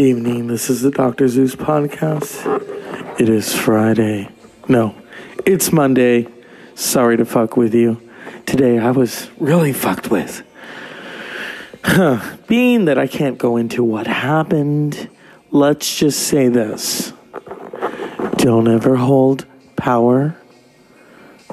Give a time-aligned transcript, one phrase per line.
[0.00, 0.46] Evening.
[0.46, 1.28] This is the Dr.
[1.28, 3.20] Zeus podcast.
[3.20, 4.30] It is Friday.
[4.66, 4.94] No,
[5.44, 6.26] it's Monday.
[6.74, 8.00] Sorry to fuck with you.
[8.46, 10.42] Today I was really fucked with.
[11.84, 12.38] Huh.
[12.46, 15.10] Being that I can't go into what happened,
[15.50, 17.12] let's just say this
[18.36, 19.44] don't ever hold
[19.76, 20.34] power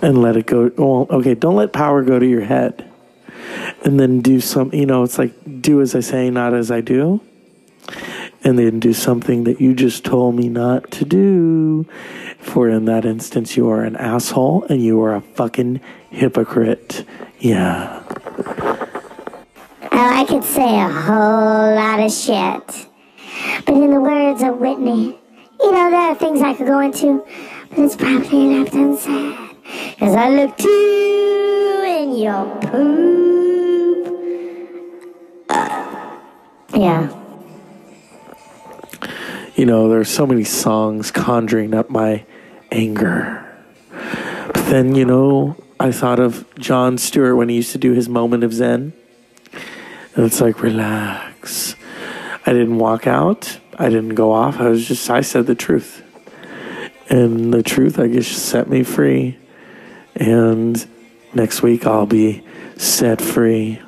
[0.02, 0.71] and let it go.
[0.77, 2.89] Well, okay, don't let power go to your head.
[3.83, 6.79] And then do some, you know, it's like do as I say, not as I
[6.79, 7.19] do.
[8.47, 11.85] And then do something that you just told me not to do.
[12.39, 17.03] For in that instance, you are an asshole and you are a fucking hypocrite.
[17.39, 18.02] Yeah.
[19.81, 22.88] Oh, I could say a whole lot of shit.
[23.66, 25.19] But in the words of Whitney,
[25.59, 27.25] you know, there are things I could go into,
[27.72, 29.35] but it's probably left unsaid.
[30.00, 34.07] Cause I look too in your poop.
[35.50, 36.17] Uh,
[36.73, 37.27] yeah.
[39.58, 42.23] You know, there's so many songs conjuring up my
[42.72, 43.44] anger.
[43.89, 48.08] But then, you know, I thought of Jon Stewart when he used to do his
[48.08, 48.94] moment of Zen.
[50.13, 51.75] And it's like, relax.
[52.45, 53.59] I didn't walk out.
[53.80, 54.59] I didn't go off.
[54.59, 56.03] I was just, I said the truth.
[57.09, 59.39] And the truth, I guess, set me free.
[60.13, 60.85] And
[61.33, 62.44] next week I'll be
[62.75, 63.81] set free.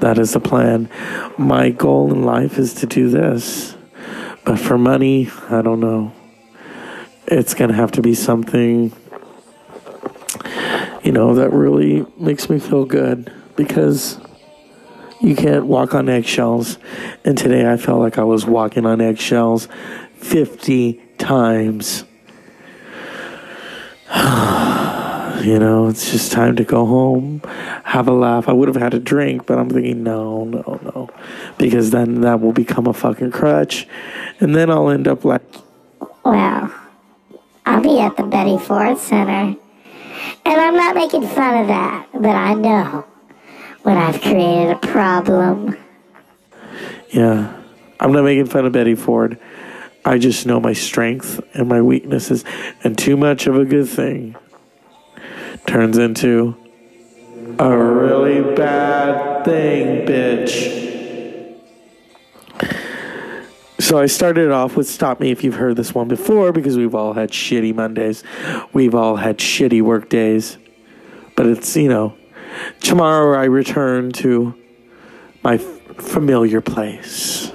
[0.00, 0.88] That is the plan.
[1.36, 3.76] My goal in life is to do this.
[4.44, 6.12] But for money, I don't know.
[7.26, 8.92] It's going to have to be something,
[11.02, 14.18] you know, that really makes me feel good because
[15.20, 16.78] you can't walk on eggshells.
[17.24, 19.68] And today I felt like I was walking on eggshells
[20.16, 22.04] 50 times.
[25.42, 27.40] you know, it's just time to go home,
[27.84, 28.48] have a laugh.
[28.48, 31.08] I would have had a drink, but I'm thinking, no, no, no,
[31.58, 33.88] because then that will become a fucking crutch,
[34.42, 35.42] and then I'll end up like,
[36.24, 36.74] Well,
[37.64, 39.56] I'll be at the Betty Ford Center.
[40.44, 43.04] And I'm not making fun of that, but I know
[43.84, 45.76] when I've created a problem.
[47.10, 47.56] yeah,
[48.00, 49.38] I'm not making fun of Betty Ford.
[50.04, 52.44] I just know my strength and my weaknesses,
[52.82, 54.34] and too much of a good thing
[55.66, 56.56] turns into
[57.60, 60.81] a really bad thing, bitch.
[63.92, 66.94] So I started off with Stop Me if you've heard this one before because we've
[66.94, 68.24] all had shitty Mondays.
[68.72, 70.56] We've all had shitty work days.
[71.36, 72.16] But it's, you know,
[72.80, 74.54] tomorrow I return to
[75.44, 77.52] my familiar place.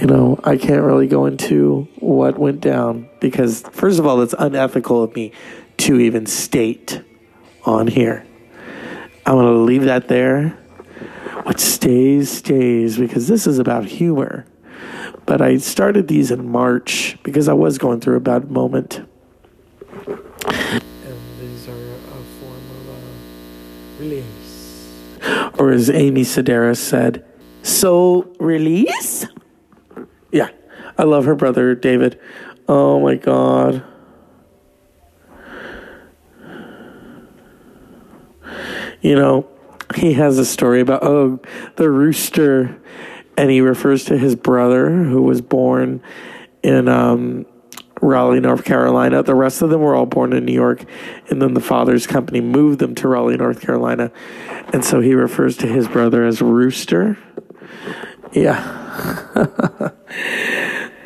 [0.00, 4.34] You know, I can't really go into what went down because, first of all, it's
[4.38, 5.32] unethical of me
[5.76, 7.02] to even state
[7.66, 8.26] on here.
[9.26, 10.56] I'm going to leave that there.
[11.42, 14.46] What stays, stays, because this is about humor.
[15.26, 18.98] But I started these in March because I was going through a bad moment.
[20.06, 20.20] And
[21.40, 25.02] these are a form of uh, release.
[25.58, 27.24] Or as Amy Sedaris said,
[27.62, 29.26] so release?
[30.30, 30.50] Yeah,
[30.96, 32.20] I love her brother, David.
[32.68, 33.82] Oh my God.
[39.06, 39.48] you know,
[39.94, 41.40] he has a story about, oh,
[41.76, 42.76] the rooster.
[43.36, 46.02] And he refers to his brother who was born
[46.62, 47.46] in um,
[48.00, 49.22] Raleigh, North Carolina.
[49.22, 50.84] The rest of them were all born in New York.
[51.28, 54.10] And then the father's company moved them to Raleigh, North Carolina.
[54.72, 57.18] And so he refers to his brother as Rooster.
[58.32, 58.58] Yeah.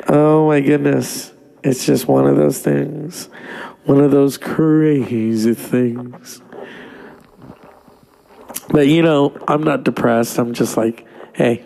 [0.07, 1.31] oh my goodness.
[1.63, 3.29] It's just one of those things.
[3.85, 6.41] One of those crazy things.
[8.69, 10.37] But you know, I'm not depressed.
[10.39, 11.65] I'm just like, hey,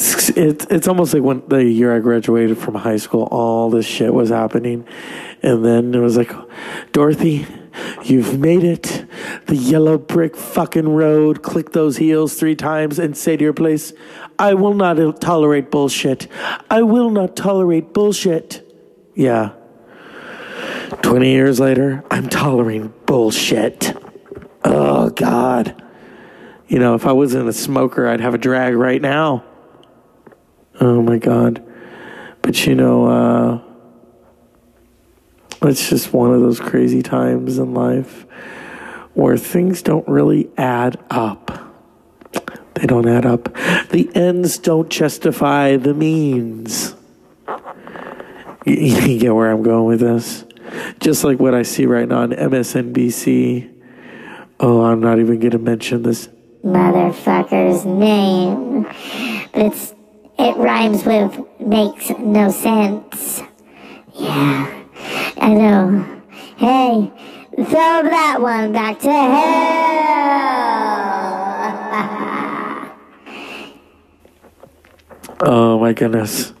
[0.00, 3.84] it's, it's it's almost like when the year I graduated from high school, all this
[3.84, 4.86] shit was happening,
[5.42, 6.32] and then it was like,
[6.92, 7.46] Dorothy,
[8.02, 9.04] you've made it.
[9.46, 11.42] The yellow brick fucking road.
[11.42, 13.92] Click those heels three times and say to your place,
[14.38, 16.28] I will not tolerate bullshit.
[16.70, 18.66] I will not tolerate bullshit.
[19.14, 19.52] Yeah.
[21.02, 23.94] 20 years later, I'm tolerating bullshit.
[24.64, 25.82] Oh, God.
[26.68, 29.44] You know, if I wasn't a smoker, I'd have a drag right now.
[30.80, 31.62] Oh, my God.
[32.42, 33.60] But, you know, uh,
[35.62, 38.26] it's just one of those crazy times in life
[39.14, 41.50] where things don't really add up.
[42.74, 43.52] They don't add up.
[43.90, 46.94] The ends don't justify the means.
[48.64, 50.44] You, you get where I'm going with this?
[51.00, 53.80] Just like what I see right now on MSNBC
[54.62, 56.28] Oh, I'm not even going to mention this
[56.62, 58.82] motherfucker's name.
[59.52, 59.94] But it's
[60.40, 63.42] it rhymes with makes no sense.
[64.14, 64.84] Yeah,
[65.36, 66.22] I know.
[66.56, 67.12] Hey,
[67.54, 70.30] throw that one back to hell.
[75.42, 76.52] Oh my goodness.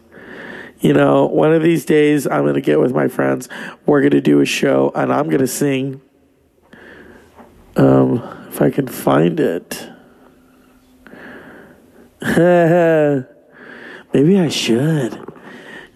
[0.80, 3.46] You know, one of these days I'm going to get with my friends.
[3.84, 6.00] We're going to do a show and I'm going to sing.
[7.76, 9.86] Um, if I can find it.
[14.12, 15.18] Maybe I should.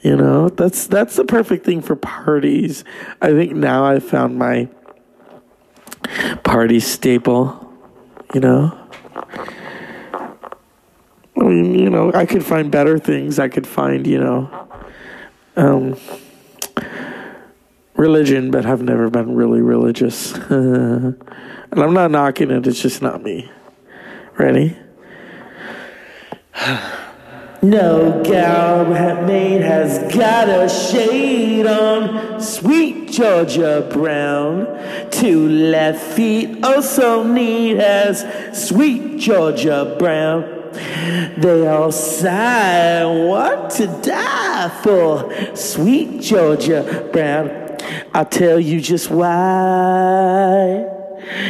[0.04, 2.84] You know, that's that's the perfect thing for parties.
[3.22, 4.68] I think now I've found my
[6.42, 7.72] party staple,
[8.34, 8.78] you know?
[11.36, 13.38] I mean, you know, I could find better things.
[13.38, 14.68] I could find, you know,
[15.56, 15.96] um,
[17.96, 20.34] religion, but I've never been really religious.
[20.50, 21.16] and
[21.72, 23.50] I'm not knocking it, it's just not me.
[24.36, 24.76] Ready?
[27.64, 28.84] No gal
[29.24, 32.38] maid has got a shade on.
[32.38, 34.66] Sweet Georgia Brown.
[35.10, 40.42] Two left feet, oh so neat as sweet Georgia Brown.
[41.38, 47.78] They all sigh, what to die for, sweet Georgia Brown.
[48.12, 50.93] I'll tell you just why.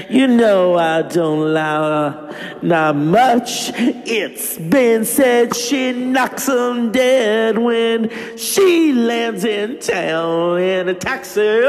[0.08, 3.70] You know I don't lie, not much.
[4.06, 11.62] It's been said she knocks 'em dead when she lands in town in a taxi.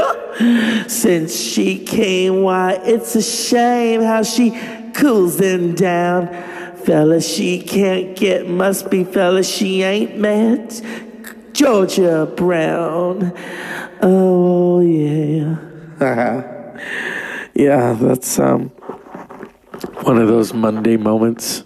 [0.88, 4.52] Since she came, why it's a shame how she
[4.94, 6.30] cools them down.
[6.86, 10.81] Fella she can't get, must be fella she ain't met.
[11.54, 13.34] Georgia Brown.
[14.02, 15.56] Oh yeah.
[16.00, 16.44] Uh-huh.
[17.56, 18.69] Yeah, that's um
[20.04, 21.63] one of those Monday moments.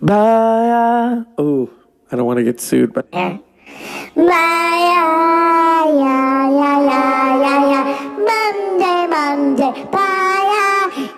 [0.00, 1.22] Bye.
[1.38, 1.70] Oh,
[2.10, 3.38] I don't want to get sued, but Yeah.
[4.14, 4.26] Maya,
[5.92, 7.84] yeah, yeah, yeah, yeah, yeah.
[8.30, 10.16] Monday, Monday, bye.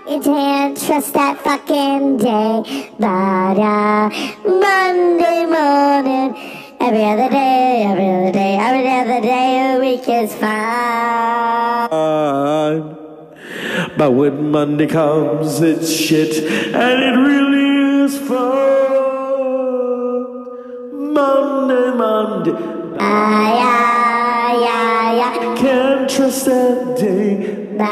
[0.09, 2.91] You can't trust that fucking day.
[2.99, 4.11] But uh,
[4.45, 6.35] Monday morning,
[6.81, 11.89] every other day, every other day, every other day, a week is fine.
[13.99, 16.33] But when Monday comes, it's shit,
[16.73, 18.63] and it really is fun.
[21.19, 22.53] Monday, Monday,
[23.01, 25.55] Ah, yeah, yeah, yeah.
[25.57, 27.77] can't trust that day.
[27.81, 27.85] Ah,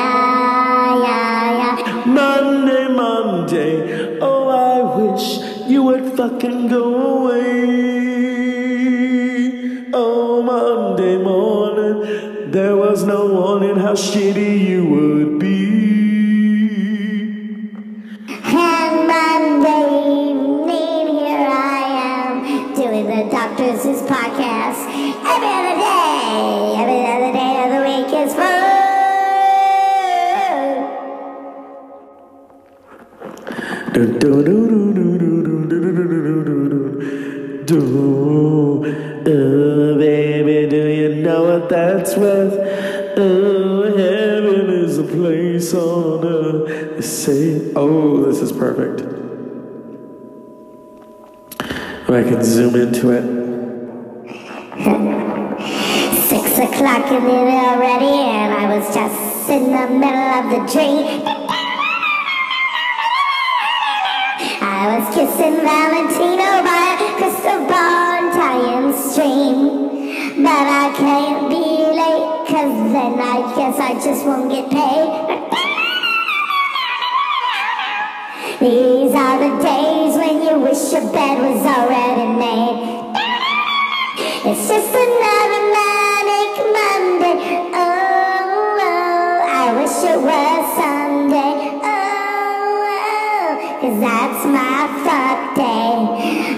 [0.00, 2.04] yeah, yeah, yeah.
[2.04, 5.26] Monday, Monday, oh, I wish
[5.70, 6.84] you would fucking go
[7.16, 7.64] away.
[9.94, 15.05] Oh, Monday morning, there was no warning how shitty you would
[52.26, 53.22] Can zoom into it.
[56.26, 61.22] Six o'clock in the already, and I was just in the middle of the dream.
[64.60, 67.60] I was kissing Valentino by a crystal
[68.26, 69.58] Italian stream.
[70.42, 71.64] But I can't be
[72.00, 75.08] late, cause then I guess I just won't get paid.
[78.58, 80.25] These are the days when
[80.68, 82.78] wish your bed was already made.
[84.48, 87.36] It's just another manic Monday.
[87.70, 91.54] Oh, oh, I wish it was Sunday.
[91.86, 93.48] Oh, oh,
[93.80, 95.94] cause that's my fuck day.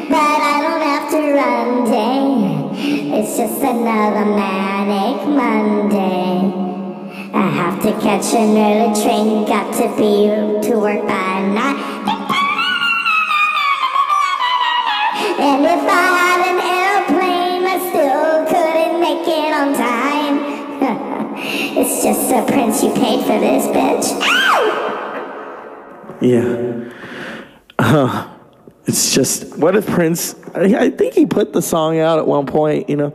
[0.09, 3.21] But I don't have to run day.
[3.21, 6.69] It's just another manic Monday.
[7.35, 10.29] I have to catch an early train, got to be
[10.67, 11.98] to work by nine.
[22.39, 24.13] A prince you paid for this, bitch.
[24.23, 26.19] Ow!
[26.21, 26.93] Yeah.
[27.79, 28.29] Uh,
[28.87, 32.47] it's just, what if Prince, I, I think he put the song out at one
[32.47, 33.15] point, you know?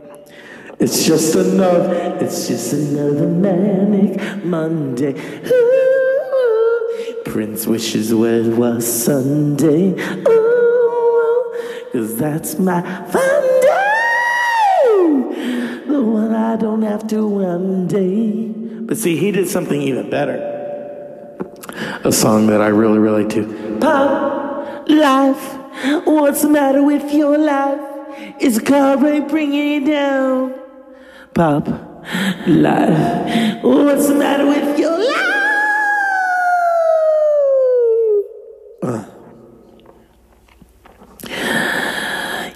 [0.78, 5.14] It's just another, it's just another manic Monday.
[5.46, 9.92] Ooh, Prince wishes it was Sunday.
[10.28, 11.54] Ooh,
[11.92, 13.70] Cause that's my fun day.
[15.86, 18.53] The one I don't have to one day.
[18.86, 20.50] But see, he did something even better.
[22.04, 23.78] A song that I really relate to.
[23.80, 25.58] Pop life.
[26.04, 27.80] What's the matter with your life?
[28.40, 30.54] Is brake bringing you down?
[31.34, 31.66] Pop
[32.46, 33.62] life.
[33.64, 35.14] What's the matter with your life?
[38.82, 39.04] Uh.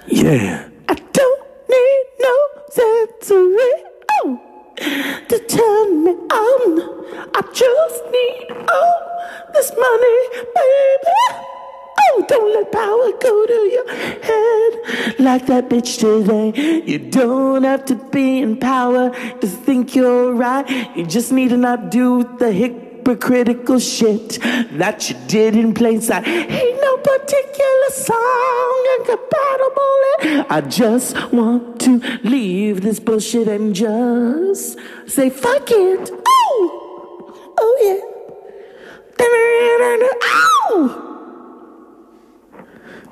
[0.07, 0.68] Yeah.
[8.19, 10.19] Need all oh, this money,
[10.55, 11.49] baby.
[12.11, 13.87] Oh, don't let power go to your
[14.23, 16.81] head like that bitch today.
[16.85, 19.11] You don't have to be in power
[19.41, 20.65] to think you're right.
[20.95, 26.27] You just need to not do the hypocritical shit that you did in plain sight.
[26.27, 30.45] Ain't no particular song incompatible.
[30.49, 36.11] I just want to leave this bullshit and just say fuck it.
[36.25, 38.08] Oh, oh yeah.
[39.19, 41.05] Ow!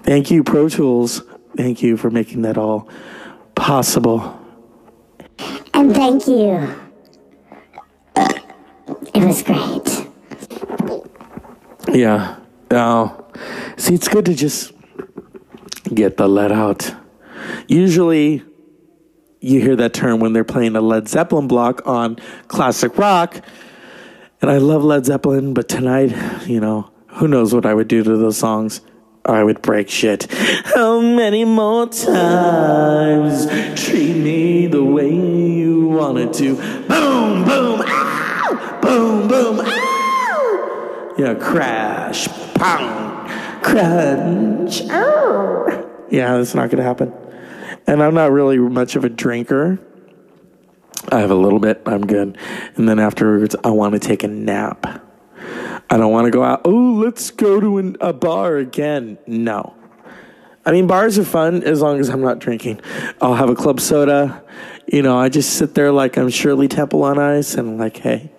[0.03, 1.21] Thank you, Pro Tools.
[1.55, 2.89] Thank you for making that all
[3.55, 4.39] possible.
[5.73, 6.75] And thank you.
[9.13, 10.07] It was great.
[11.93, 12.37] Yeah.
[12.69, 13.25] Now,
[13.77, 14.71] see, it's good to just
[15.93, 16.93] get the let out.
[17.67, 18.43] Usually,
[19.39, 23.41] you hear that term when they're playing a Led Zeppelin block on classic rock.
[24.39, 26.15] And I love Led Zeppelin, but tonight,
[26.48, 28.82] you know, who knows what I would do to those songs.
[29.25, 30.32] I would break shit.
[30.75, 33.48] How many more times
[33.84, 36.56] treat me the way you wanted to?
[36.56, 38.79] Boom, boom, ow!
[38.82, 41.15] Boom, boom, ow!
[41.17, 43.29] Yeah, crash, pound,
[43.63, 46.06] crunch, ow!
[46.12, 47.12] Yeah, that's not gonna happen.
[47.88, 49.79] And I'm not really much of a drinker.
[51.09, 52.37] I have a little bit, I'm good.
[52.75, 54.85] And then afterwards, I want to take a nap.
[55.89, 56.61] I don't want to go out.
[56.65, 59.17] Oh, let's go to an, a bar again.
[59.25, 59.73] No.
[60.65, 62.81] I mean, bars are fun as long as I'm not drinking.
[63.21, 64.43] I'll have a club soda.
[64.85, 68.33] You know, I just sit there like I'm Shirley Temple on ice and like, hey,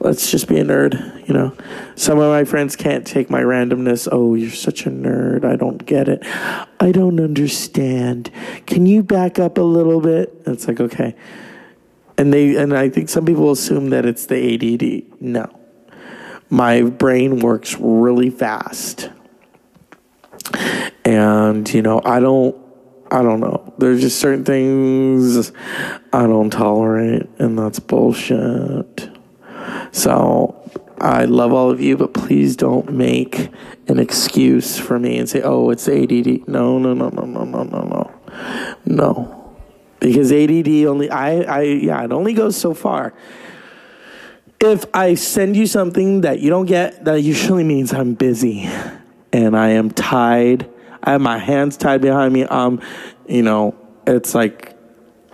[0.00, 1.28] let's just be a nerd.
[1.28, 1.56] You know,
[1.94, 4.08] some of my friends can't take my randomness.
[4.10, 5.44] Oh, you're such a nerd.
[5.44, 6.24] I don't get it.
[6.80, 8.32] I don't understand.
[8.66, 10.42] Can you back up a little bit?
[10.44, 11.14] It's like, okay.
[12.18, 15.20] And they, and I think some people assume that it's the ADD.
[15.22, 15.58] No
[16.50, 19.10] my brain works really fast.
[21.04, 22.56] And, you know, I don't
[23.10, 23.72] I don't know.
[23.78, 25.50] There's just certain things
[26.12, 29.08] I don't tolerate, and that's bullshit.
[29.92, 30.70] So
[31.00, 33.48] I love all of you, but please don't make
[33.86, 36.46] an excuse for me and say, oh, it's ADD.
[36.48, 38.20] No, no, no, no, no, no, no, no.
[38.84, 39.37] No.
[40.00, 43.14] Because ADD only, I, I, yeah, it only goes so far
[44.60, 48.68] if I send you something that you don't get, that usually means I'm busy
[49.32, 50.68] and I am tied.
[51.02, 52.44] I have my hands tied behind me.
[52.44, 52.80] Um,
[53.26, 53.74] you know,
[54.06, 54.76] it's like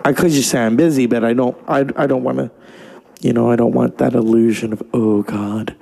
[0.05, 1.57] I could just say I'm busy, but I don't.
[1.67, 2.51] I I don't want to.
[3.21, 5.75] You know, I don't want that illusion of oh God,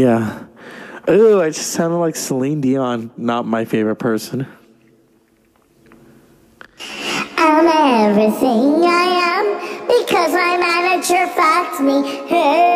[0.00, 0.44] Yeah.
[1.10, 3.10] Ooh, I just sounded like Celine Dion.
[3.18, 4.46] Not my favorite person.
[7.36, 7.66] I'm
[8.10, 9.44] everything I am
[9.86, 12.02] because my manager fucked me.
[12.28, 12.70] Hey.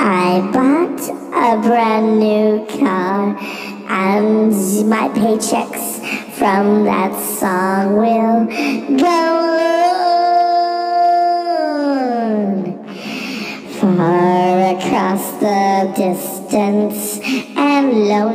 [0.00, 1.02] I bought
[1.34, 3.36] a brand new car,
[3.88, 4.52] and
[4.88, 5.98] my paychecks
[6.38, 8.46] from that song will
[8.96, 9.87] go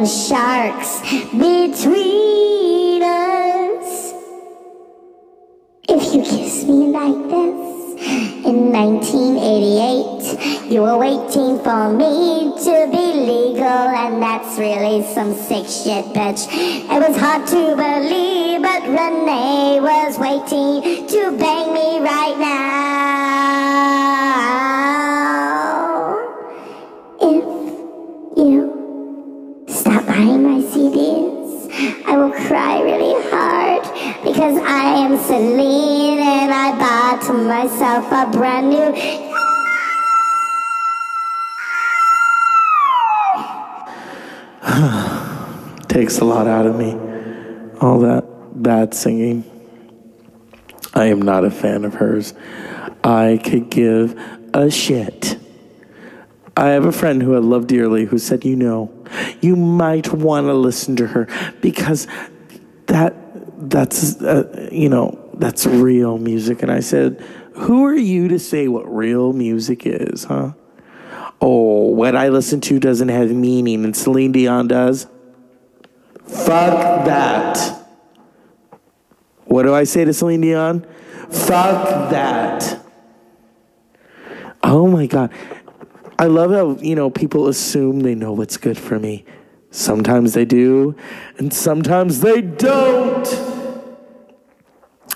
[0.06, 4.14] sharks between us.
[5.90, 7.64] If you kiss me like this
[8.46, 15.68] in 1988, you were waiting for me to be legal, and that's really some sick
[15.68, 16.48] shit, bitch.
[16.50, 23.73] It was hard to believe, but Renee was waiting to bang me right now.
[30.14, 31.72] Buying my CDs.
[32.06, 33.82] I will cry really hard
[34.24, 38.94] because I am Celine and I bought myself a brand new.
[45.88, 46.92] takes a lot out of me.
[47.82, 49.44] All that bad singing.
[50.94, 52.36] I am not a fan of hers.
[53.04, 54.16] I could give
[54.54, 55.40] a shit.
[56.56, 59.03] I have a friend who I love dearly who said, you know,
[59.44, 61.28] you might want to listen to her
[61.62, 62.08] because
[62.88, 63.16] that
[63.70, 66.62] that's uh, you know that's real music.
[66.62, 67.24] And I said,
[67.54, 70.54] who are you to say what real music is, huh?
[71.42, 75.08] Oh, what I listen to doesn't have meaning, and Celine Dion does.
[76.26, 77.58] Fuck that.
[79.46, 80.86] What do I say to Celine Dion?
[81.30, 82.80] Fuck that.
[84.64, 85.32] Oh my God.
[86.20, 89.26] I love how, you know, people assume they know what's good for me.
[89.72, 90.96] Sometimes they do,
[91.38, 93.28] and sometimes they don't.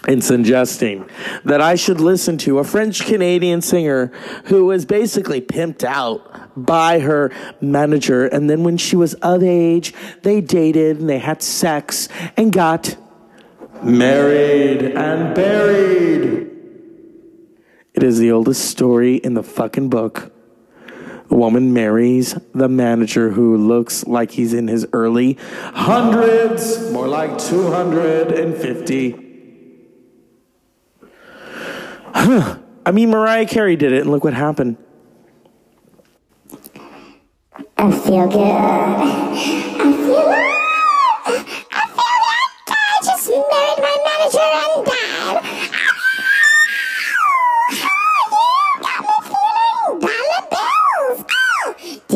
[0.07, 1.07] And suggesting
[1.43, 4.07] that I should listen to a French Canadian singer
[4.45, 6.21] who was basically pimped out
[6.55, 8.25] by her manager.
[8.25, 12.95] And then when she was of age, they dated and they had sex and got
[13.83, 16.49] married and buried.
[17.93, 20.31] It is the oldest story in the fucking book.
[21.29, 25.37] Woman marries the manager who looks like he's in his early
[25.73, 29.23] hundreds, more like 250.
[32.13, 32.59] Huh.
[32.85, 34.77] I mean, Mariah Carey did it, and look what happened.
[37.77, 39.66] I feel good.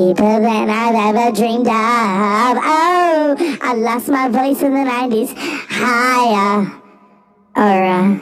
[0.08, 1.74] Deeper than I've ever dreamed of.
[1.74, 5.34] Oh, I lost my voice in the 90s.
[5.70, 6.72] Higher.
[7.56, 8.20] Or, uh,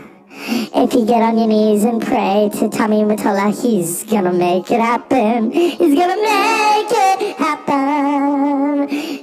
[0.84, 4.82] if you get on your knees and pray to Tommy Mottola, he's gonna make it
[4.82, 5.52] happen.
[5.52, 9.19] He's gonna make it happen.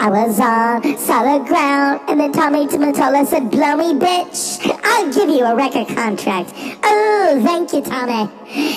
[0.00, 4.60] I was on solid ground, and then Tommy Mottola said, Blow me, bitch.
[4.84, 6.52] I'll give you a record contract.
[6.84, 8.30] Oh, thank you, Tommy.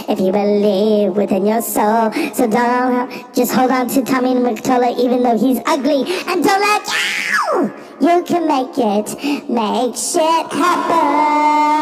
[0.10, 5.22] If you believe within your soul, so don't just hold on to Tommy Mottola, even
[5.22, 7.72] though he's ugly, and don't let go.
[8.02, 9.14] You can make it.
[9.48, 11.78] Make shit happen.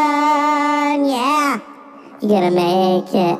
[1.06, 1.62] Yeah.
[2.21, 3.39] You gotta make it.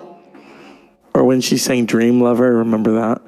[1.14, 3.22] Or when she sang Dream Lover, remember that?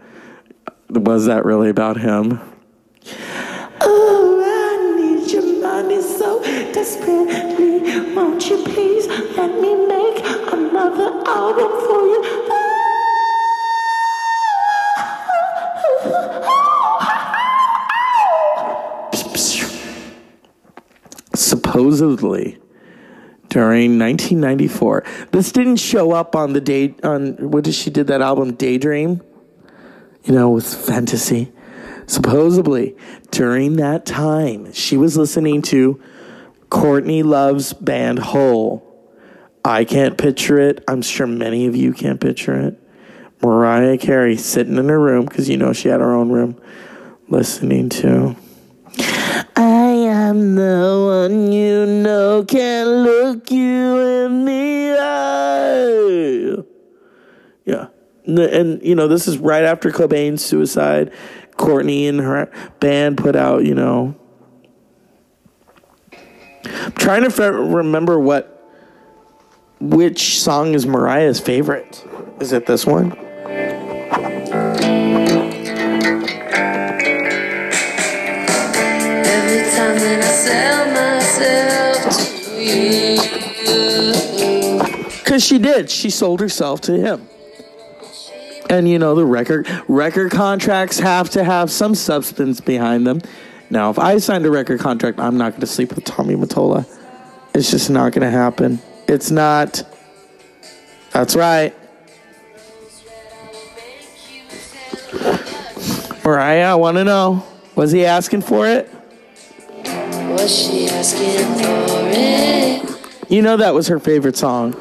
[0.90, 2.40] Was that really about him?
[11.28, 12.22] Album for you?
[21.34, 22.60] Supposedly,
[23.50, 28.22] during 1994, this didn't show up on the day on what did she did that
[28.22, 29.22] album Daydream?
[30.24, 31.52] You know, with fantasy.
[32.06, 32.96] Supposedly,
[33.32, 36.02] during that time, she was listening to
[36.70, 38.91] Courtney Love's band Hole.
[39.64, 40.84] I can't picture it.
[40.88, 42.80] I'm sure many of you can't picture it.
[43.42, 46.60] Mariah Carey sitting in her room, because you know she had her own room,
[47.28, 48.36] listening to.
[49.56, 56.64] I am the one you know can look you in the eye.
[57.66, 57.88] Yeah.
[58.26, 61.12] And, and, you know, this is right after Cobain's suicide.
[61.58, 64.16] Courtney and her band put out, you know.
[66.64, 68.51] I'm trying to remember what
[69.82, 72.06] which song is Mariah's favorite.
[72.40, 73.12] Is it this one?
[73.12, 73.18] Every
[79.72, 83.18] time that I sell myself to you.
[85.24, 85.90] Cuz she did.
[85.90, 87.28] She sold herself to him.
[88.70, 93.22] And you know the record record contracts have to have some substance behind them.
[93.72, 96.86] Now, if I signed a record contract, I'm not going to sleep with Tommy Mottola.
[97.56, 98.80] It's just not going to happen.
[99.12, 99.84] It's not.
[101.12, 101.76] That's right.
[106.24, 107.44] Mariah, I want to know.
[107.76, 108.90] Was he asking for it?
[109.84, 113.30] Was she asking for it?
[113.30, 114.76] You know that was her favorite song.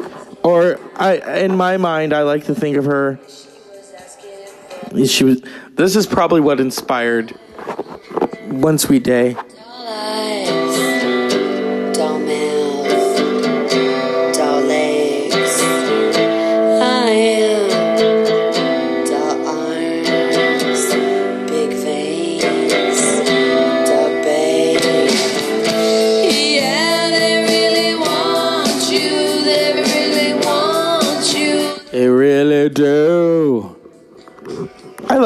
[0.45, 3.19] Or I in my mind I like to think of her
[5.07, 5.43] she was
[5.75, 7.31] this is probably what inspired
[8.47, 9.37] One Sweet Day.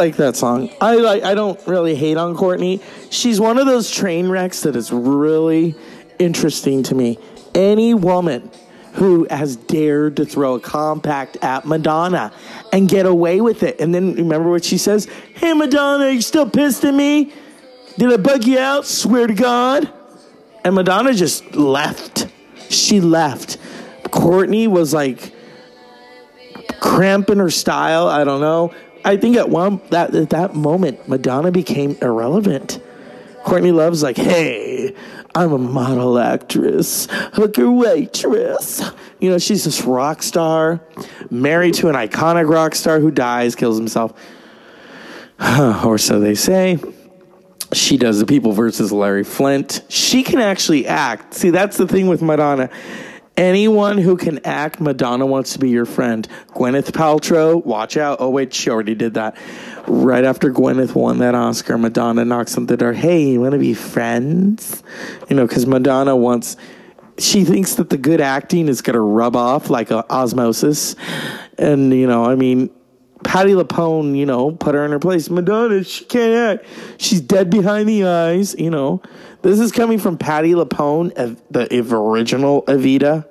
[0.04, 0.70] Like that song.
[0.80, 1.22] I like.
[1.22, 2.80] I don't really hate on Courtney.
[3.10, 5.74] She's one of those train wrecks that is really
[6.18, 7.18] interesting to me.
[7.54, 8.50] Any woman
[8.94, 12.32] who has dared to throw a compact at Madonna
[12.72, 15.06] and get away with it, and then remember what she says?
[15.34, 17.32] Hey, Madonna, you still pissed at me?
[17.96, 18.86] Did I bug you out?
[18.86, 19.90] Swear to God.
[20.64, 22.28] And Madonna just left.
[22.68, 23.58] She left.
[24.10, 25.32] Courtney was like
[26.80, 28.08] cramping her style.
[28.08, 28.74] I don't know.
[29.04, 32.80] I think at one that at that moment, Madonna became irrelevant.
[33.44, 34.94] Courtney Love's like, hey,
[35.34, 38.82] I'm a model actress, hooker waitress.
[39.20, 40.80] You know, she's this rock star,
[41.30, 44.12] married to an iconic rock star who dies, kills himself.
[45.84, 46.78] or so they say.
[47.72, 49.82] She does the people versus Larry Flynt.
[49.88, 51.34] She can actually act.
[51.34, 52.70] See, that's the thing with Madonna.
[53.36, 56.28] Anyone who can act, Madonna wants to be your friend.
[56.50, 58.18] Gwyneth Paltrow, watch out.
[58.20, 59.36] Oh, wait, she already did that.
[59.88, 62.92] Right after Gwyneth won that Oscar, Madonna knocks on the door.
[62.92, 64.84] Hey, you want to be friends?
[65.28, 66.56] You know, because Madonna wants,
[67.18, 70.94] she thinks that the good acting is going to rub off like osmosis.
[71.58, 72.70] And, you know, I mean,
[73.24, 75.28] Patti LuPone, you know, put her in her place.
[75.28, 76.66] Madonna, she can't act.
[76.98, 79.02] She's dead behind the eyes, you know.
[79.42, 83.26] This is coming from Patti LuPone, the original Evita.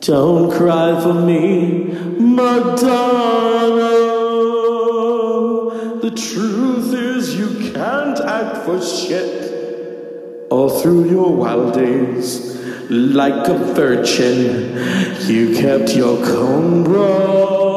[0.00, 1.84] Don't cry for me,
[2.18, 3.10] Madonna.
[6.00, 10.46] The truth is, you can't act for shit.
[10.50, 12.56] All through your wild days,
[12.88, 14.74] like a virgin,
[15.28, 17.69] you kept your comb bra.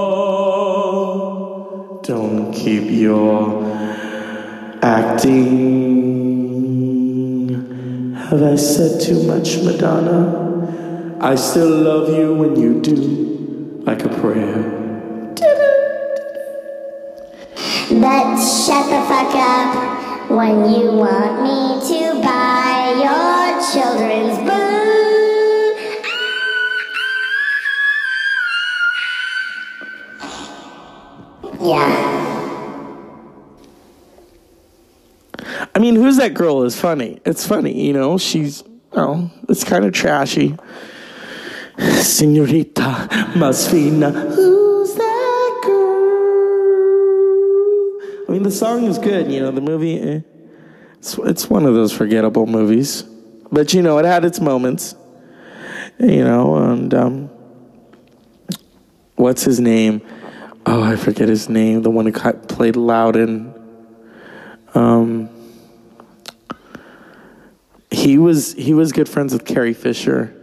[2.03, 3.63] Don't keep your
[4.81, 5.23] acting.
[8.15, 11.17] Have I said too much, Madonna?
[11.21, 14.81] I still love you when you do, like a prayer.
[17.89, 24.72] But shut the fuck up when you want me to buy your children's boo.
[31.63, 32.19] Yeah.
[35.73, 37.19] I mean, who's that girl is funny.
[37.25, 38.17] It's funny, you know.
[38.17, 40.57] She's, oh, it's kind of trashy.
[41.77, 45.93] Senorita Masfina, who's that girl?
[48.27, 49.51] I mean, the song is good, you know.
[49.51, 50.19] The movie, eh,
[50.99, 53.03] it's, it's one of those forgettable movies,
[53.51, 54.95] but you know, it had its moments,
[55.97, 56.57] you know.
[56.57, 57.29] And um,
[59.15, 60.01] what's his name?
[60.65, 61.81] Oh, I forget his name.
[61.81, 63.53] The one who played Loudon.
[64.73, 65.29] Um,
[67.91, 70.33] he was he was good friends with Carrie Fisher,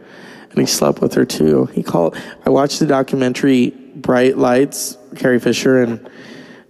[0.51, 1.67] and he slept with her too.
[1.67, 2.17] He called.
[2.45, 6.09] I watched the documentary Bright Lights, Carrie Fisher and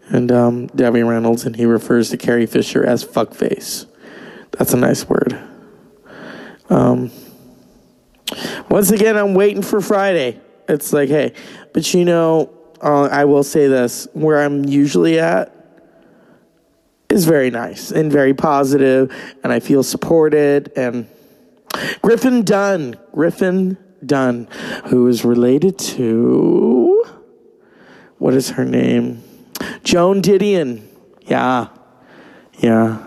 [0.08, 3.86] and um, Debbie Reynolds, and he refers to Carrie Fisher as fuckface.
[4.52, 5.38] That's a nice word.
[6.68, 7.10] Um,
[8.68, 10.40] once again, I'm waiting for Friday.
[10.68, 11.32] It's like, hey,
[11.72, 15.54] but you know, uh, I will say this: where I'm usually at
[17.08, 19.12] is very nice and very positive,
[19.42, 20.72] and I feel supported.
[20.76, 21.08] And
[22.02, 24.48] Griffin Dunne, Griffin Dunne,
[24.86, 27.04] who is related to
[28.18, 29.22] what is her name?
[29.82, 30.82] Joan Didion.
[31.22, 31.68] Yeah,
[32.58, 33.06] yeah.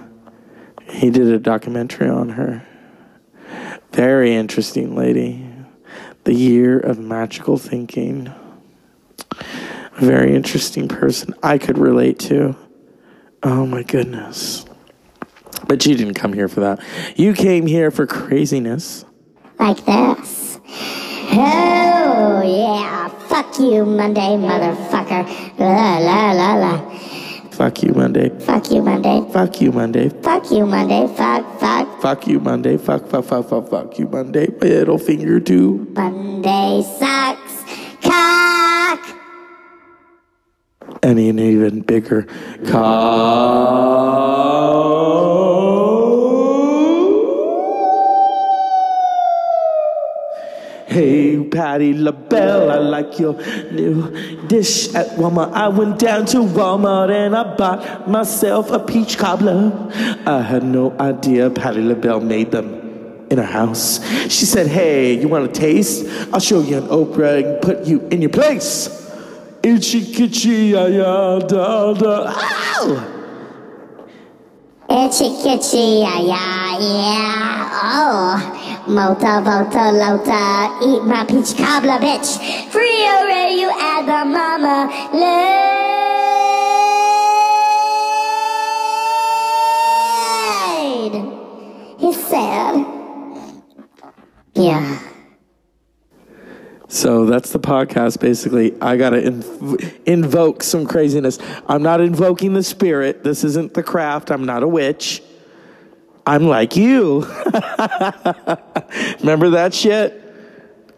[0.89, 2.65] He did a documentary on her.
[3.91, 5.47] Very interesting lady.
[6.23, 8.33] The Year of Magical Thinking.
[10.03, 12.57] Very interesting person I could relate to.
[13.41, 14.65] Oh my goodness.
[15.65, 16.83] But you didn't come here for that.
[17.15, 19.05] You came here for craziness.
[19.57, 20.59] Like this.
[21.31, 23.07] Oh, yeah.
[23.29, 25.57] Fuck you, Monday, motherfucker.
[25.57, 26.99] La, la, la, la.
[27.51, 28.27] Fuck you, Monday.
[28.39, 29.25] Fuck you, Monday.
[29.31, 30.09] Fuck you, Monday.
[30.09, 31.07] Fuck you, Monday.
[31.15, 32.01] Fuck, fuck.
[32.01, 32.75] Fuck you, Monday.
[32.75, 34.47] Fuck, fuck, fuck, fuck, fuck you, Monday.
[34.59, 35.87] Middle finger too.
[35.95, 37.42] Monday sucks.
[41.13, 42.23] And an even bigger
[42.65, 43.93] cow.
[50.87, 53.35] Hey, Patti LaBelle, I like your
[53.71, 54.09] new
[54.47, 55.53] dish at Walmart.
[55.53, 59.71] I went down to Walmart and I bought myself a peach cobbler.
[60.25, 64.03] I had no idea Patti LaBelle made them in her house.
[64.31, 66.07] She said, Hey, you want a taste?
[66.33, 69.02] I'll show you an Oprah and put you in your place.
[69.63, 72.33] Itchy kitchy ya ya da da.
[72.83, 73.13] Ow!
[74.89, 77.71] ichi, kitchy ya ya yeah.
[77.95, 78.35] Oh,
[78.87, 80.69] mota vota lota.
[80.83, 82.37] Eat my peach cobbler, bitch.
[82.71, 84.91] Free array you add mama.
[85.13, 86.03] Laid.
[91.99, 92.85] He said,
[94.55, 94.99] Yeah.
[96.93, 98.19] So that's the podcast.
[98.19, 101.39] Basically, I gotta inv- invoke some craziness.
[101.67, 103.23] I'm not invoking the spirit.
[103.23, 104.29] This isn't the craft.
[104.29, 105.23] I'm not a witch.
[106.27, 107.21] I'm like you.
[109.21, 110.21] Remember that shit?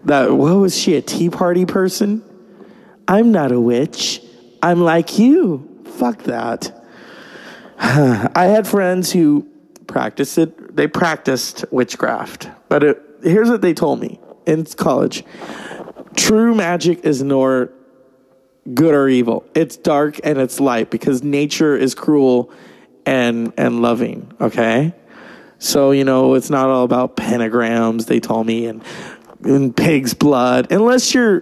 [0.05, 0.95] That what was she?
[0.95, 2.21] A tea party person?
[3.07, 4.21] I'm not a witch.
[4.61, 5.81] I'm like you.
[5.97, 6.73] Fuck that.
[7.79, 9.47] I had friends who
[9.87, 10.75] practiced it.
[10.75, 15.23] They practiced witchcraft, but it, here's what they told me in college
[16.15, 17.71] true magic is nor
[18.73, 19.45] good or evil.
[19.53, 22.51] It's dark and it's light because nature is cruel
[23.05, 24.93] and and loving, okay?
[25.59, 28.83] So, you know, it's not all about pentagrams, they told me, and,
[29.43, 30.71] and pig's blood.
[30.71, 31.41] Unless you're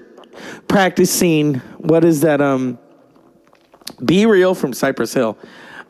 [0.68, 2.78] practicing what is that um
[4.04, 5.38] B-Real from Cypress Hill.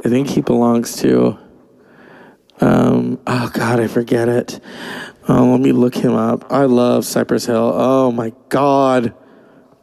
[0.06, 1.38] I think he belongs to
[2.62, 4.60] um oh god, I forget it.
[5.30, 6.52] Oh, let me look him up.
[6.52, 7.72] I love Cypress Hill.
[7.74, 9.14] Oh my god.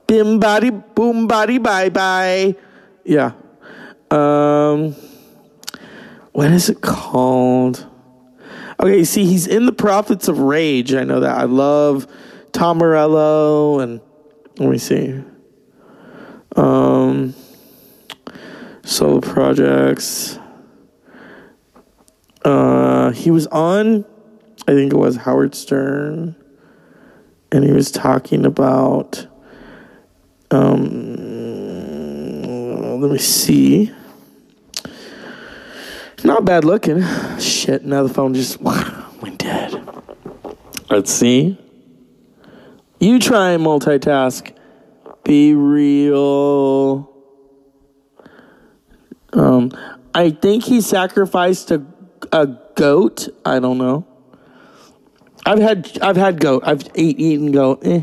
[0.07, 2.57] Bim body boom body bye bye.
[3.05, 3.33] Yeah.
[4.11, 4.95] Um
[6.33, 7.87] what is it called?
[8.79, 10.95] Okay, see, he's in the Prophets of Rage.
[10.95, 11.37] I know that.
[11.37, 12.07] I love
[12.53, 14.01] Tom Morello and
[14.59, 15.23] let me see.
[16.55, 17.35] Um
[18.85, 20.39] solo projects.
[22.45, 24.05] Uh he was on
[24.71, 26.37] I think it was Howard Stern,
[27.51, 29.27] and he was talking about.
[30.53, 31.41] Um,
[33.01, 33.93] let me see.
[36.23, 37.03] Not bad looking.
[37.41, 38.61] Shit, now the phone just
[39.21, 39.83] went dead.
[40.89, 41.59] Let's see.
[43.01, 44.57] You try and multitask.
[45.25, 47.11] B-Real.
[49.33, 49.73] Um,
[50.15, 51.85] I think he sacrificed a,
[52.31, 53.27] a goat.
[53.45, 54.07] I don't know.
[55.47, 56.63] I've had I've had goat.
[56.67, 57.85] I've ate, eaten goat.
[57.85, 58.03] Eh.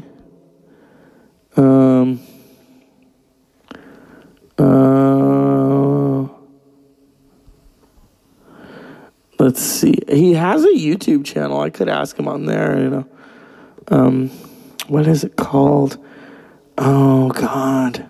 [1.56, 2.20] Um.
[4.58, 6.28] Uh.
[9.40, 10.00] Let's see.
[10.08, 11.62] He has a YouTube channel.
[11.62, 12.80] I could ask him on there.
[12.80, 13.08] You know.
[13.90, 14.30] Um.
[14.88, 15.98] What is it called?
[16.78, 18.10] Oh God.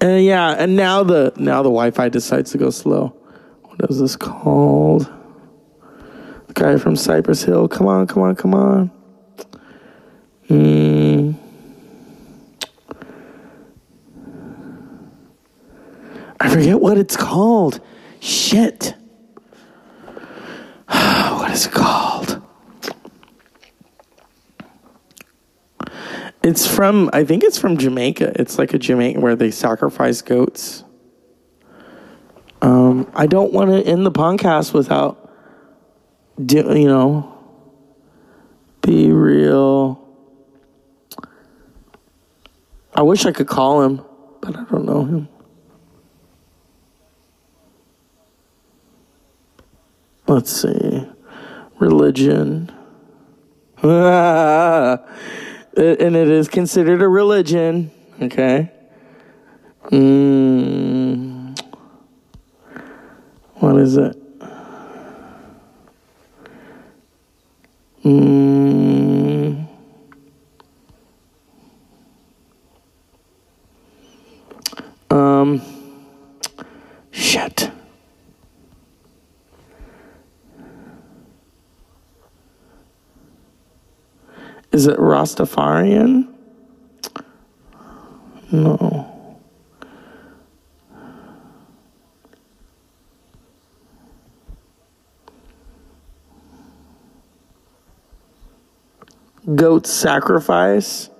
[0.00, 3.14] And uh, yeah, and now the now the Wi-Fi decides to go slow.
[3.62, 5.10] What is this called?
[6.52, 7.66] The guy from Cypress Hill.
[7.66, 8.90] Come on, come on, come on.
[10.48, 11.32] Hmm.
[16.38, 17.80] I forget what it's called.
[18.20, 18.94] Shit.
[20.88, 22.42] what is it called?
[26.42, 28.32] It's from, I think it's from Jamaica.
[28.38, 30.84] It's like a Jamaica where they sacrifice goats.
[32.60, 35.21] Um, I don't want to end the podcast without
[36.46, 37.38] do, you know,
[38.82, 39.98] be real.
[42.94, 44.04] I wish I could call him,
[44.40, 45.28] but I don't know him.
[50.26, 51.06] Let's see.
[51.78, 52.72] Religion.
[53.82, 55.00] and
[55.76, 57.90] it is considered a religion.
[58.20, 58.70] Okay.
[59.90, 61.58] Mm.
[63.54, 64.21] What is it?
[68.04, 69.68] Mm.
[75.10, 75.62] Um,
[77.12, 77.70] shit.
[84.72, 86.32] Is it Rastafarian?
[88.50, 89.11] No.
[99.56, 101.10] Goat sacrifice.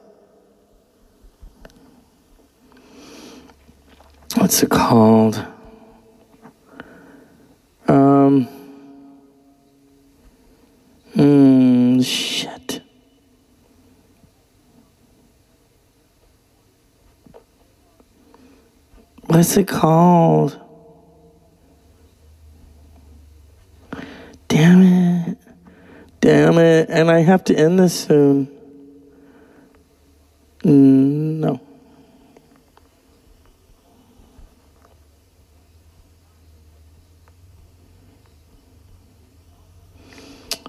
[4.37, 5.45] What's it called?
[7.88, 8.45] Um.
[11.14, 12.01] Hmm.
[12.01, 12.83] Shit.
[19.27, 20.59] What's it called?
[24.49, 25.38] Damn it.
[26.23, 26.89] Damn it.
[26.89, 28.47] And I have to end this soon.
[30.63, 31.61] Mm, no.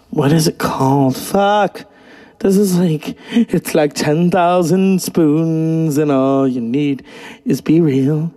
[0.09, 1.15] What is it called?
[1.15, 1.85] Fuck.
[2.39, 7.05] This is like, it's like 10,000 spoons, and all you need
[7.45, 8.33] is B-Real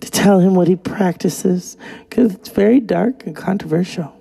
[0.00, 1.76] to tell him what he practices,
[2.08, 4.15] because it's very dark and controversial.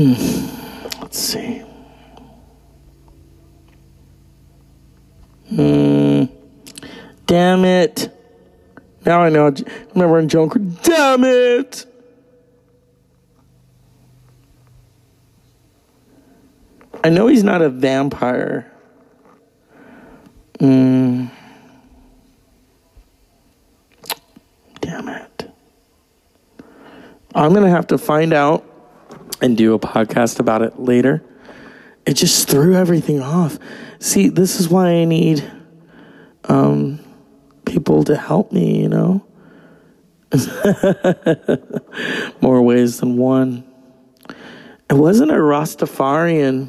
[0.00, 1.62] Let's see.
[5.50, 6.24] Hmm.
[7.26, 8.08] Damn it.
[9.04, 9.54] Now I know.
[9.94, 10.58] Remember in Joker?
[10.58, 11.84] Damn it.
[17.04, 18.72] I know he's not a vampire.
[20.60, 21.26] Hmm.
[24.80, 25.50] Damn it.
[27.34, 28.64] I'm going to have to find out
[29.40, 31.22] and do a podcast about it later.
[32.06, 33.58] It just threw everything off.
[33.98, 35.50] See, this is why I need
[36.44, 37.00] um,
[37.64, 39.24] people to help me, you know?
[42.40, 43.64] More ways than one.
[44.88, 46.68] It wasn't a Rastafarian.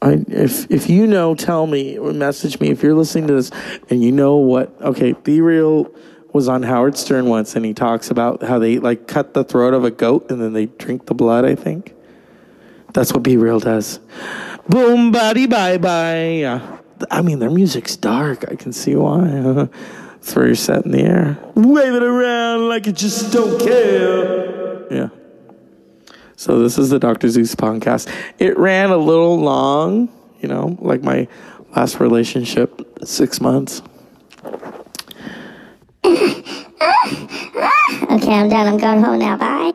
[0.00, 3.50] I, if if you know, tell me or message me if you're listening to this
[3.90, 4.80] and you know what.
[4.80, 5.92] Okay, B-Real
[6.32, 9.74] was on Howard Stern once, and he talks about how they like cut the throat
[9.74, 11.44] of a goat and then they drink the blood.
[11.44, 11.94] I think
[12.92, 14.00] that's what B-Real does.
[14.68, 16.60] Boom, body, bye, bye.
[17.10, 18.44] I mean, their music's dark.
[18.50, 19.68] I can see why.
[20.20, 24.92] Throw your set in the air, wave it around like you just don't care.
[24.92, 25.08] Yeah.
[26.36, 27.28] So this is the Dr.
[27.28, 28.12] Zeus podcast.
[28.38, 30.08] It ran a little long,
[30.40, 31.28] you know, like my
[31.74, 33.80] last relationship, six months.
[36.80, 38.66] Okay, I'm done.
[38.66, 39.36] I'm going home now.
[39.36, 39.72] Bye.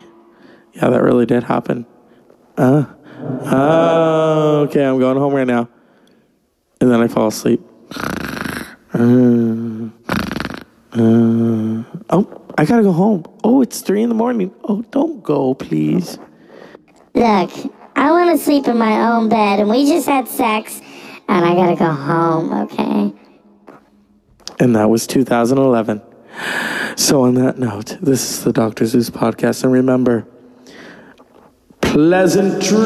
[0.73, 1.85] Yeah, that really did happen.
[2.57, 2.85] Uh,
[3.45, 5.69] uh, okay, I'm going home right now.
[6.81, 7.61] And then I fall asleep.
[8.93, 9.89] Uh,
[10.93, 13.25] uh, oh, I gotta go home.
[13.43, 14.53] Oh, it's three in the morning.
[14.63, 16.19] Oh, don't go, please.
[17.15, 17.51] Look,
[17.95, 20.81] I want to sleep in my own bed, and we just had sex,
[21.27, 23.13] and I gotta go home, okay?
[24.59, 26.01] And that was 2011.
[26.95, 28.85] So, on that note, this is the Dr.
[28.85, 29.63] Zeus podcast.
[29.63, 30.27] And remember,
[31.81, 32.83] pleasant dreams.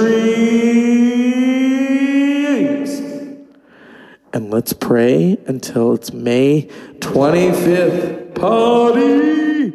[4.34, 8.36] And let's pray until it's May 25th.
[8.36, 9.74] Party!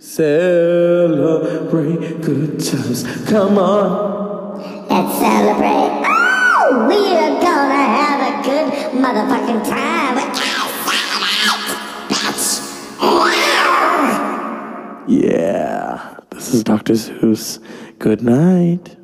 [0.00, 3.04] Celebrate good times.
[3.28, 4.88] Come on.
[4.88, 6.02] Let's celebrate.
[6.06, 10.13] Oh, we are gonna have a good motherfucking time.
[16.54, 16.94] Is Dr.
[16.94, 17.58] Zeus.
[17.98, 18.96] Good night.